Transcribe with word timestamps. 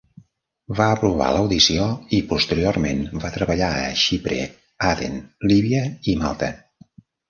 Va 0.79 0.87
aprovar 0.93 1.27
l'audició 1.35 1.85
i 2.21 2.23
posteriorment 2.33 3.05
va 3.27 3.33
treballar 3.37 3.71
a 3.85 3.95
Xipre, 4.07 4.43
Aden, 4.93 5.25
Líbia 5.51 5.89
i 6.11 6.23
Malta. 6.27 6.55